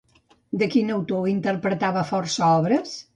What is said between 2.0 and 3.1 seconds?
força obres?